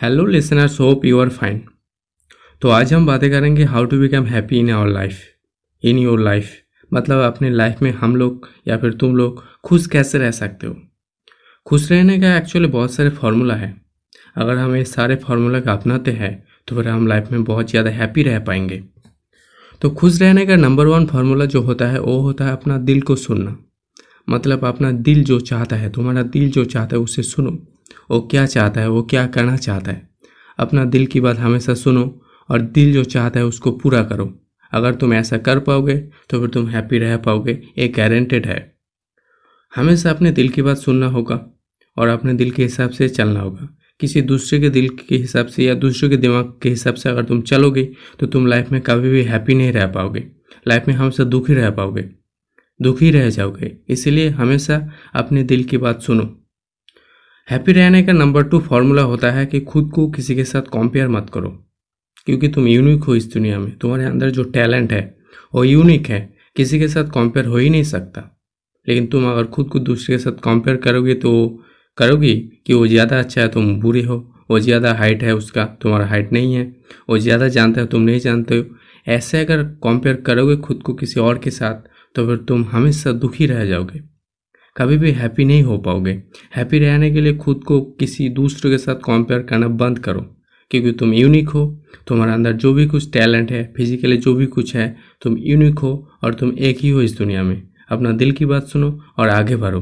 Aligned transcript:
Hello 0.00 0.24
listeners 0.26 0.78
hope 0.80 1.04
you 1.04 1.18
are 1.20 1.28
fine 1.28 1.60
तो 2.62 2.68
आज 2.68 2.92
हम 2.94 3.06
बातें 3.06 3.30
करेंगे 3.30 3.64
how 3.64 3.84
to 3.84 3.98
become 3.98 4.24
happy 4.24 4.58
in 4.58 4.70
our 4.70 4.88
life 4.88 5.18
in 5.84 5.98
your 5.98 6.20
life 6.20 6.50
मतलब 6.92 7.22
अपने 7.22 7.50
लाइफ 7.50 7.82
में 7.82 7.90
हम 7.92 8.14
लोग 8.16 8.46
या 8.68 8.76
फिर 8.76 8.92
तुम 8.92 9.16
लोग 9.16 9.42
खुश 9.64 9.86
कैसे 9.86 10.18
रह 10.18 10.30
सकते 10.30 10.66
हो? 10.66 10.76
खुश 11.66 11.90
रहने 11.92 12.18
का 12.20 12.36
एक्चुअली 12.36 12.68
बहुत 12.68 12.92
सारे 12.92 13.10
फार्मूला 13.10 13.54
है। 13.54 13.74
अगर 14.36 14.56
हम 14.56 14.76
ये 14.76 14.84
सारे 14.84 15.16
फार्मूला 15.16 15.60
का 15.60 15.72
अपनाते 15.72 16.10
हैं 16.10 16.32
तो 16.68 16.76
फिर 16.76 16.88
हम 16.88 17.06
लाइफ 17.06 17.28
में 17.32 17.44
बहुत 17.44 17.70
ज़्यादा 17.70 17.90
हैप्पी 17.90 18.22
रह 18.22 18.38
पाएँगे। 18.38 18.82
तो 19.82 19.90
खुश 19.90 20.20
रहने 20.20 20.46
का 20.46 20.56
नंबर 20.56 20.86
वन 20.86 21.06
फार्मूला 21.06 21.44
जो 21.44 21.60
होता 21.60 21.86
है, 21.86 22.00
वो 22.00 22.20
होता 22.20 22.44
है 22.44 22.52
अपना 22.52 22.78
दिल 22.78 23.02
को 23.02 23.16
सुनना। 23.16 23.56
मतलब 24.28 24.64
अपना 24.64 24.92
दिल 24.92 25.22
जो 25.24 25.40
चाहता 25.40 25.76
है, 25.76 25.90
तुम्हारा 25.90 26.22
दिल 26.22 26.50
जो 26.50 26.64
चाहता 26.64 26.96
है, 26.96 27.02
उसे 27.02 27.22
सुनो। 27.22 27.58
वो 28.10 28.20
क्या 28.22 28.44
चाहता 28.46 28.80
है, 28.80 28.88
वो 28.88 29.02
क्या 29.02 29.26
करना 29.26 29.56
चाहता 29.56 29.92
है। 29.92 30.08
अपना 30.58 30.84
दिल 30.86 31.06
की 31.06 31.20
बात 31.20 31.38
हमेशा 31.38 31.74
सुनो 31.74 32.22
और 32.48 32.60
दिल 32.60 32.92
जो 32.92 33.04
चाहता 33.04 33.40
है 33.40 33.46
उसको 33.46 33.70
पूरा 33.72 34.02
करो। 34.02 34.32
अगर 34.72 34.94
तुम 34.94 35.12
ऐसा 35.14 35.38
कर 35.38 35.58
पाओगे 35.58 35.96
तो 36.30 36.40
फिर 36.40 36.48
तुम 36.48 36.66
हैप्पी 36.68 36.98
रह 36.98 37.16
पाओगे, 37.16 37.52
ये 37.78 37.88
गारंटेड 37.88 38.46
है। 38.46 38.58
हमेशा 39.72 40.10
अपने 40.10 40.30
दिल 40.30 40.48
की 40.48 40.62
बात 40.62 40.76
सुनना 40.76 41.06
होगा 41.06 41.40
और 41.96 42.08
अपने 42.08 42.34
दिल 42.34 42.50
के 42.50 42.62
हिसाब 42.62 42.90
से 42.90 43.08
चलना 43.08 43.40
होगा। 43.40 43.68
किसी 44.00 44.20
दूसरे 44.22 44.58
के 44.60 44.68
दिल 44.70 44.88
के 44.88 45.16
हिसाब 45.16 45.46
से 45.46 45.64
या 45.64 45.74
दूसरे 45.76 46.08
के 46.08 46.16
दिमाग 46.16 46.52
के 46.62 46.68
हिसाब 46.68 46.94
से 46.94 47.08
अगर 47.08 47.24
तुम 47.24 47.40
चलोगे 47.42 47.84
तो 48.20 48.26
तुम 48.26 48.46
लाइफ 48.46 48.70
में 48.72 48.80
कभी 48.80 49.10
भी 49.10 49.22
हैप्पी 49.22 49.54
नहीं 49.54 49.72
रह 49.72 49.86
पाओगे। 49.86 50.26
लाइफ 50.66 50.88
में 50.88 50.94
हमेशा 50.94 51.24
दुखी 51.24 51.54
रह 51.54 51.70
पाओगे, 51.70 52.08
दुखी 52.80 53.10
रह 53.10 53.28
जाओगे। 53.30 53.76
इसलिए 53.88 54.28
हमेशा 54.30 54.80
अपने 55.14 55.42
दिल 55.42 55.64
की 55.64 55.78
बात 55.78 56.02
सुनो। 56.02 56.36
हैप्पी 57.50 57.72
रहने 57.72 58.02
का 58.02 58.12
नंबर 58.12 58.42
टू 58.42 58.58
फॉर्मूला 58.60 59.02
होता 59.02 59.30
है 59.30 59.44
कि 59.46 59.60
खुद 59.60 59.90
को 59.94 60.06
किसी 60.10 60.34
के 60.34 60.44
साथ 60.44 60.62
कंपेयर 60.62 61.08
मत 61.08 61.30
करो। 61.34 61.48
क्योंकि 62.26 62.48
तुम 62.48 62.66
यूनिक 62.66 63.04
हो 63.04 63.14
इस 63.14 63.32
दुनिया 63.32 63.58
में। 63.58 63.70
तुम्हारे 63.78 64.04
अंदर 64.04 64.30
जो 64.30 64.42
टैलेंट 64.44 64.92
है, 64.92 65.02
वो 65.54 65.64
यूनिक 65.64 66.08
है। 66.08 66.20
किसी 66.56 66.78
के 66.78 66.88
साथ 66.88 67.04
कंपेयर 67.04 67.46
हो 67.46 67.56
ही 67.56 67.70
नहीं 67.70 67.82
सकता। 67.84 68.22
लेकिन 68.86 69.06
तुम 69.06 69.26
अगर 69.30 69.44
खुद 69.46 69.68
को 69.68 69.78
दूसरे 69.78 70.16
के 70.16 70.18
साथ 70.18 70.40
कंपेयर 70.44 70.76
करोगे 70.76 71.14
तो 71.14 71.32
करोगी 71.98 72.34
कि 72.66 72.74
वो 72.74 72.86
ज़्यादा 72.86 73.18
अच्छा 73.18 73.40
है, 73.40 73.48
तुम 73.48 73.74
बुरे 73.80 74.02
हो। 74.02 74.16
वो 74.50 74.58
ज़्यादा 74.60 74.92
हाइट 74.94 75.22
है 75.22 75.34
उसका, 75.34 75.64
तुम्हारा 75.82 76.06
हाइट 76.06 76.32
नहीं 76.32 76.54
है। 76.54 76.64
वो 77.08 77.18
ज़्यादा 77.18 77.48
जानता 77.48 77.80
है, 77.80 77.86
तुम 77.86 78.02
नहीं 78.02 78.20
जानते 78.20 78.58
हो। 78.58 78.64
ऐसे 79.06 79.40
अगर 79.40 79.62
कंपेयर 79.84 80.16
करोगे 80.16 80.56
खुद 80.58 80.82
को 80.82 80.94
किसी 80.94 81.20
और 81.20 81.38
के 81.38 81.50
साथ 81.50 81.88
तो 82.14 82.26
फिर 82.26 82.36
तुम 82.48 82.64
हमेशा 82.64 83.12
दुखी 83.12 83.46
रह 83.46 83.64
जाओगे। 83.64 84.00
कभी 84.80 84.96
भी 84.98 85.10
हैप्पी 85.12 85.44
नहीं 85.44 85.62
हो 85.62 85.78
पाओगे। 85.78 86.12
हैप्पी 86.56 86.78
रहने 86.78 87.10
के 87.10 87.20
लिए 87.20 87.36
खुद 87.36 87.64
को 87.64 87.80
किसी 88.00 88.28
दूसरे 88.30 88.70
के 88.70 88.78
साथ 88.78 88.94
कंपेयर 89.04 89.42
करना 89.42 89.68
बंद 89.78 89.98
करो, 89.98 90.20
क्योंकि 90.70 90.92
तुम 90.92 91.12
यूनिक 91.14 91.48
हो, 91.48 91.64
तुम्हारे 92.06 92.32
अंदर 92.32 92.52
जो 92.54 92.72
भी 92.74 92.86
कुछ 92.86 93.10
टैलेंट 93.12 93.50
है 93.52 93.62
फिजिकली 93.76 94.16
जो 94.16 94.34
भी 94.34 94.46
कुछ 94.48 94.74
है, 94.76 94.96
तुम 95.22 95.36
यूनिक 95.38 95.78
हो 95.78 96.08
और 96.24 96.34
तुम 96.34 96.52
एक 96.58 96.78
ही 96.78 96.88
हो 96.88 97.02
इस 97.02 97.16
दुनिया 97.18 97.42
में। 97.42 97.62
अपना 97.90 98.12
दिल 98.12 98.32
की 98.32 98.46
बात 98.46 98.66
सुनो 98.66 98.98
और 99.18 99.28
आगे 99.28 99.56
बढ़ो। 99.56 99.80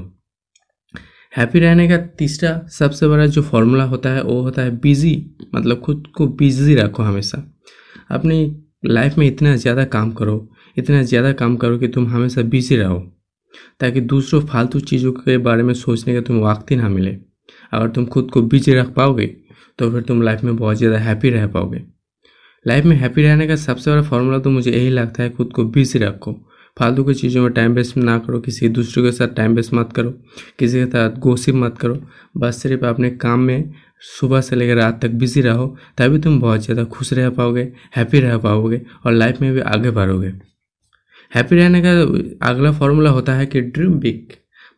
हैप्पी 1.32 1.58
रहने 1.58 1.88
का 1.88 1.96
तीसरा 2.18 2.50
सबसे 2.68 3.08
बड़ा 3.08 3.26
जो 3.26 3.42
फॉर्मूला 3.42 3.84
होता 3.84 4.10
है, 4.10 4.22
वो 4.22 4.40
होता 4.42 4.62
है 4.62 4.78
बिज़ी 4.78 5.14
मतलब 5.54 5.80
खुद 5.80 6.06
को 6.16 6.26
बिज़ी 6.28 6.74
रखो 6.74 7.02
हमेशा। 7.02 7.42
अपनी 8.10 8.56
लाइफ 8.86 9.18
में 9.18 9.26
इतना 9.26 9.54
ज़्यादा 9.56 9.84
काम 9.86 10.10
करो, 10.12 10.48
इतना 10.76 11.02
ज़्यादा 11.02 11.32
काम 11.34 11.56
करो 11.56 11.78
कि 11.78 11.88
तुम 11.88 12.06
हमेशा 12.06 12.42
बिज़ी 12.44 12.76
रहो। 12.76 12.98
ताकि 13.80 14.00
दूसरों 14.02 14.40
फालतू 14.42 14.80
चीज़ों 14.82 15.12
के 15.12 15.36
बारे 15.40 15.62
में 15.62 15.74
सोचने 15.76 16.14
का 16.14 16.20
तुम्हें 16.20 16.44
वक्त 16.44 16.70
ही 16.70 16.76
ना 16.76 16.88
मिले। 16.88 17.16
अगर 17.72 17.88
तुम 17.88 18.06
खुद 18.06 18.30
को 18.30 18.42
बिज़ी 18.44 18.74
रख 18.74 18.88
पाओगे 18.94 19.26
तो 19.78 19.90
फिर 19.90 20.02
तुम 20.02 20.22
लाइफ 20.22 20.42
में 20.44 20.56
बहुत 20.56 20.76
ज़्यादा 20.76 20.98
हैप्पी 20.98 21.30
रह 21.30 21.46
पाओगे। 21.48 21.82
लाइफ 22.66 22.84
में 22.84 22.96
हैप्पी 22.96 23.22
रहने 23.22 23.46
का 23.48 23.56
सबसे 23.56 23.90
बड़ा 23.90 24.02
फॉर्मूला 24.02 24.38
तो 24.38 24.50
मुझे 24.50 24.70
यही 24.70 24.88
लगता 24.90 25.22
है, 25.22 25.30
खुद 25.30 25.52
को 25.52 25.64
बिज़ी 25.66 25.98
रखो। 25.98 26.32
फालतू 26.76 27.04
की 27.04 27.14
चीज़ों 27.14 27.42
में 27.42 27.52
टाइम 27.52 27.72
वेस्ट 27.74 27.96
ना 27.96 28.18
करो, 28.18 28.40
किसी 28.40 28.68
दूसरे 28.68 29.02
के 29.02 29.12
साथ 29.12 29.34
टाइम 29.36 29.54
वेस्ट 29.54 29.74
मत 29.74 29.92
करो, 29.92 30.10
किसी 30.58 30.78
के 30.78 30.86
साथ 30.86 31.18
गोसिप 31.18 31.54
मत 31.54 31.78
करो। 31.78 31.98
बस 32.36 32.62
सिर्फ़ 32.62 32.84
अपने 32.86 33.10
काम 33.12 33.40
में 33.40 33.72
सुबह 34.10 34.40
से 34.40 34.56
लेकर 34.56 34.76
रात 34.76 35.00
तक 35.02 35.10
बिज़ी 35.12 35.40
रहो, 35.40 35.66
तभी 35.98 36.18
तुम 36.18 36.40
बहुत 36.40 36.64
ज़्यादा 36.64 36.84
खुश 36.86 37.12
रह 37.12 37.30
पाओगे 37.30 37.72
हैप्पी 37.96 38.20
रह 38.20 38.36
पाओगे 38.38 38.80
और 39.06 39.12
लाइफ 39.12 39.40
में 39.40 39.52
भी 39.52 39.60
आगे 39.60 39.90
बढ़ोगे। 39.92 40.32
हैप्पी 41.32 41.56
रहने 41.56 41.82
का 41.82 41.90
अगला 42.48 42.72
फॉर्मूला 42.72 43.10
होता 43.10 43.34
है 43.34 43.46
कि 43.46 43.60
ड्रीम 43.60 43.94
बिग। 44.00 44.32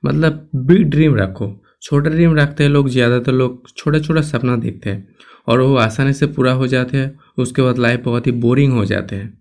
मतलब 0.04 0.48
बिग 0.56 0.88
ड्रीम 0.90 1.16
रखो। 1.16 1.52
छोटा 1.82 2.10
ड्रीम 2.10 2.34
रखते 2.36 2.64
हैं 2.64 2.70
लोग, 2.70 2.88
ज़्यादातर 2.88 3.32
लोग 3.32 3.68
छोटा 3.68 3.98
छोटा 3.98 4.20
सपना 4.22 4.56
देखते 4.56 4.90
हैं 4.90 5.08
और 5.48 5.60
वो 5.60 5.76
आसानी 5.78 6.12
से 6.12 6.26
पूरा 6.28 6.52
हो 6.52 6.66
जाते 6.66 6.96
हैं, 6.96 7.18
उसके 7.38 7.62
बाद 7.62 7.78
लाइफ 7.78 8.00
बहुत 8.04 8.26
ही 8.26 8.32
बोरिंग 8.34 8.72
हो 8.72 8.84
जाते 8.84 9.16
हैं। 9.16 9.38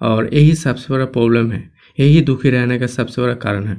और 0.00 0.28
यही 0.34 0.54
सबसे 0.54 0.92
बड़ा 0.94 1.04
प्रॉब्लम 1.06 1.50
है। 1.52 1.68
यही 1.98 2.20
दुखी 2.22 2.50
रहने 2.50 2.78
का 2.78 2.86
सबसे 2.88 3.22
बड़ा 3.22 3.34
कारण 3.36 3.66
है। 3.66 3.76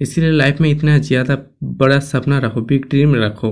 इसीलिए 0.00 0.30
लाइफ 0.30 0.60
में 0.60 0.70
इतना 0.70 0.96
ज़्यादा 0.98 1.36
बड़ा 1.64 1.98
सपना 2.00 2.38
रखो 2.38 2.60
बिग 2.62 2.84
ड्रीम 2.90 3.14
रखो, 3.14 3.50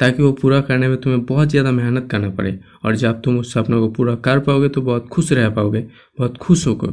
ताकि 0.00 0.22
वो 0.22 0.32
पूरा 0.32 0.60
करने 0.60 0.88
में 0.88 0.96
तुम्हें 0.96 1.24
बहुत 1.24 1.48
ज़्यादा 1.48 1.70
मेहनत 1.72 2.08
करना 2.10 2.30
पड़े। 2.30 2.58
और 2.84 2.96
जब 2.96 3.20
तुम 3.22 3.38
उस 3.38 3.52
सपनों 3.54 3.80
को 3.80 3.88
पूरा 3.92 4.14
कर 4.16 4.38
पाओगे 4.40 4.68
तो 4.68 4.82
बहुत 4.82 5.08
खुश 5.08 5.32
रह 5.32 5.48
पाओगे, 5.50 5.80
बहुत 6.18 6.36
खुश 6.38 6.66
होगे 6.66 6.92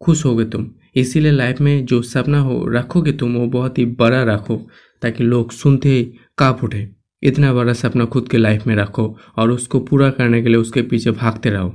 खुश 0.00 0.24
होगे 0.24 0.44
तुम। 0.44 0.66
इसीलिए 0.96 1.32
लाइफ 1.32 1.60
में 1.60 1.84
जो 1.86 2.00
सपना 2.04 2.38
हो, 2.40 2.64
रखोगे 2.68 3.12
तुम, 3.12 3.34
वो 3.34 3.46
बहुत 3.48 3.78
ही 3.78 3.84
बड़ा 3.86 4.22
रखो, 4.24 4.56
ताकि 5.02 5.24
लोग 5.24 5.52
सुनते 5.52 5.88
ही 5.88 6.02
काँप 6.38 6.64
उठे। 6.64 6.88
इतना 7.22 7.52
बड़ा 7.54 7.72
सपना 7.72 8.04
खुद 8.04 8.28
के 8.28 8.38
लाइफ 8.38 8.66
में 8.66 8.74
रखो 8.76 9.16
और 9.36 9.50
उसको 9.50 9.80
पूरा 9.80 10.10
करने 10.10 10.42
के 10.42 10.48
लिए 10.48 10.58
उसके 10.58 10.82
पीछे 10.82 11.10
भागते 11.12 11.50
रहो। 11.50 11.72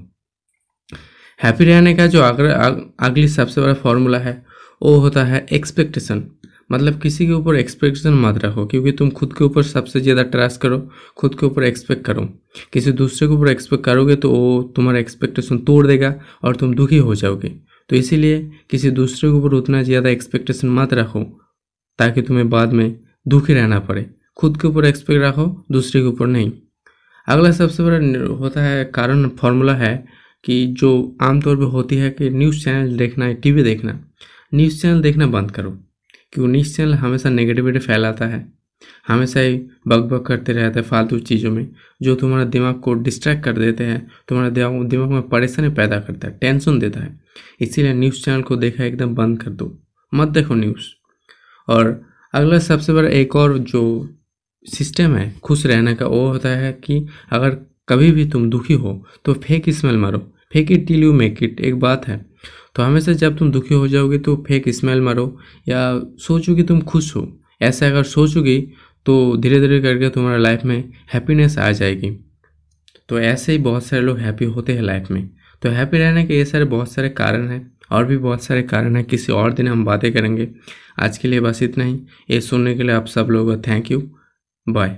हैप्पी 1.40 1.66
रहने 1.66 1.94
का 1.96 2.06
जो 2.08 2.22
अगला 2.22 2.54
अगली 3.00 3.28
सबसे 3.30 3.62
बड़ा 3.62 3.74
फॉर्मूला 3.76 4.18
है, 4.20 4.44
वो 4.82 4.96
होता 4.98 5.24
है 5.24 5.46
एक्सपेक्टेशन 5.52 6.24
मतलब 6.70 7.00
किसी 7.02 7.26
के 7.28 7.34
ऊपर 7.34 7.56
एक्सपेक्टेशन 7.56 8.14
मत 8.16 8.38
रखो, 8.38 8.66
क्योंकि 8.66 8.92
तुम 8.92 9.10
खुद 9.10 9.34
के 9.34 9.44
ऊपर 9.44 9.64
सबसे 9.64 10.00
ज़्यादा 10.00 10.24
ट्रस्ट 10.26 10.62
करो, 10.62 10.78
खुद 11.18 11.36
के 11.40 11.46
ऊपर 11.46 11.64
एक्सपेक्ट 11.64 12.06
करो। 12.06 12.22
किसी 12.74 12.92
दूसरे 12.94 13.28
के 13.28 13.34
ऊपर 13.34 13.50
एक्सपेक्ट 13.50 13.84
करोगे 13.86 14.16
तो 14.16 14.30
वो 14.32 14.62
तुम्हारा 14.76 15.00
एक्सपेक्टेशन 15.00 15.58
तोड़ 15.60 15.86
देगा 15.88 16.14
और 16.44 16.56
तुम 16.56 16.74
दुखी 16.76 16.98
हो 17.00 17.16
जाओगे। 17.16 17.54
तो 17.92 17.96
इसीलिए 17.96 18.40
किसी 18.70 18.90
दूसरे 18.92 19.30
के 19.30 19.36
ऊपर 19.38 19.54
उतना 19.54 19.82
ज़्यादा 19.84 20.10
एक्सपेक्टेशन 20.10 20.70
मत 20.70 20.94
रखो, 20.94 21.24
ताकि 22.00 22.22
तुम्हें 22.22 22.50
बाद 22.50 22.74
में 22.74 23.00
दुखी 23.28 23.54
रहना 23.54 23.80
पड़े। 23.82 24.06
खुद 24.38 24.58
के 24.62 24.68
ऊपर 24.68 24.86
एक्सपेक्ट 24.86 25.22
रखो, 25.22 25.46
दूसरे 25.72 26.02
के 26.02 26.08
ऊपर 26.08 26.28
नहीं। 26.28 26.52
अगला 27.28 27.52
सबसे 27.52 27.84
बड़ा 27.84 28.36
होता 28.36 28.62
है 28.62 28.84
कारण 28.96 29.28
फॉर्मूला 29.40 29.74
है 29.76 29.94
कि 30.44 30.66
जो 30.80 31.18
आमतौर 31.22 31.58
पर 31.58 31.72
होती 31.74 31.96
है 31.96 32.10
कि 32.12 32.30
न्यूज़ 32.30 32.64
चैनल 32.64 32.96
देखना 32.98 33.26
है 33.26 33.34
टीवी 33.36 33.64
देखना। 33.64 34.00
न्यूज़ 34.54 34.82
चैनल 34.82 35.02
देखना 35.02 35.28
बंद 35.28 35.52
करो, 35.52 35.72
क्योंकि 36.34 36.52
न्यूज़ 36.52 36.76
चैनल 36.76 36.94
हमेशा 36.96 37.30
नेगेटिविटी 37.30 37.80
फैलाता 37.80 38.26
है। 38.26 38.42
हमेशा 39.08 39.40
ही 39.40 39.62
बग 39.88 40.00
बग 40.00 40.26
करते 40.26 40.54
रहते 40.54 40.80
हैं 40.80 40.88
फालतू 40.88 41.20
चीज़ों 41.20 41.52
में, 41.52 41.68
जो 42.02 42.16
तुम्हारा 42.16 42.44
दिमाग 42.44 42.80
को 42.80 42.94
डिस्ट्रैक्ट 42.94 43.44
कर 43.44 43.54
देते 43.54 43.84
हैं, 43.84 44.08
तुम्हारा 44.28 44.50
दिमाग 44.50 44.88
दिमाग 44.88 45.10
में 45.10 45.22
परेशानी 45.22 45.70
पैदा 45.70 46.00
करता 46.00 46.28
है 46.28 46.38
टेंशन 46.42 46.80
देता 46.80 47.00
है। 47.00 47.20
इसीलिए 47.60 47.94
न्यूज़ 47.94 48.24
चैनल 48.24 48.42
को 48.42 48.56
देखा 48.56 48.84
एकदम 48.84 49.16
बंद 49.16 49.42
कर 49.44 49.52
दो। 49.52 49.78
मत 50.14 50.28
देखो 50.28 50.56
न्यूज़ 50.56 50.86
और 51.68 52.02
अगला 52.34 52.60
सबसे 52.60 52.94
बड़ा 52.94 53.10
एक 53.10 53.36
और 53.36 53.58
जो 53.58 54.10
सिस्टम 54.66 55.16
है, 55.16 55.36
खुश 55.44 55.66
रहने 55.66 55.96
का, 55.96 56.06
वो 56.06 56.28
होता 56.28 56.50
है 56.50 56.74
कि 56.74 57.08
अगर 57.32 57.50
कभी 57.90 58.12
भी 58.12 58.26
तुम 58.26 58.50
दुखी 58.50 58.74
हो 58.74 59.06
तो 59.26 59.34
फेक 59.34 59.70
स्मेल 59.70 59.98
मारो। 59.98 60.20
Fake 60.54 60.72
it 60.72 60.88
till 60.88 61.04
you 61.04 61.14
make 61.14 61.44
it 61.44 61.62
एक 61.62 61.80
बात 61.80 62.08
है। 62.08 62.26
तो 62.76 62.84
हमेशा 62.84 63.14
जब 63.14 63.38
तुम 63.38 63.52
दुखी 63.52 63.74
हो 63.74 63.88
जाओगे 63.88 64.18
तो 64.18 64.36
फेक 64.48 64.70
स्मेल 64.70 65.02
मारो। 65.02 65.38
या 65.70 66.02
सोचो 66.18 66.56
कि 66.56 66.64
तुम 66.64 66.82
खुश 66.82 67.16
हो। 67.16 67.41
ऐसा 67.62 67.88
अगर 67.88 68.04
सोचोगे 68.04 68.60
तो 69.06 69.38
धीरे 69.38 69.60
धीरे 69.60 69.80
करके 69.82 70.10
तुम्हारे 70.10 70.40
लाइफ 70.40 70.64
में 70.66 70.84
हैप्पीनेस 71.14 71.58
आ 71.58 71.72
जाएगी। 71.72 72.12
तो 73.10 73.20
ऐसे 73.20 73.52
ही 73.52 73.58
बहुत 73.58 73.86
सारे 73.86 74.02
लोग 74.02 74.20
हैप्पी 74.20 74.46
होते 74.46 74.74
हैं 74.74 74.82
लाइफ 74.82 75.12
में। 75.12 75.30
तो 75.62 75.70
हैप्पी 75.70 75.98
रहने 75.98 76.26
के 76.26 76.38
ये 76.38 76.46
सारे 76.46 76.66
बहुत 76.66 76.92
सारे 76.92 77.10
कारण 77.10 77.48
हैं, 77.50 77.72
और 77.92 78.06
भी 78.06 78.18
बहुत 78.18 78.44
सारे 78.44 78.62
कारण 78.64 78.96
हैं, 78.96 79.04
किसी 79.06 79.32
और 79.32 79.54
दिन 79.54 79.68
हम 79.68 79.86
बातें 79.86 80.12
करेंगे। 80.14 80.48
आज 81.00 81.18
के 81.18 81.28
लिए 81.28 81.40
बस 81.40 81.64
इतना 81.64 81.84
ही। 81.84 82.00
ये 82.30 82.42
सुनने 82.42 82.76
के 82.76 82.84
लिए 82.84 82.96
आप 82.96 83.08
सब 83.08 83.28
लोगों 83.30 83.56
का 83.56 83.62
थैंक 83.68 83.92
यू 83.92 84.02
बाय 84.68 84.98